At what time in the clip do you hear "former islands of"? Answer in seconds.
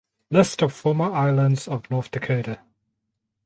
0.73-1.87